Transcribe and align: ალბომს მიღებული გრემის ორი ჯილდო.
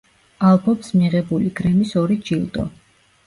ალბომს 0.51 0.89
მიღებული 1.01 1.51
გრემის 1.61 1.93
ორი 2.03 2.19
ჯილდო. 2.31 2.65